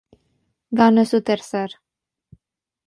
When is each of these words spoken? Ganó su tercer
Ganó 0.79 1.05
su 1.05 1.21
tercer 1.21 1.73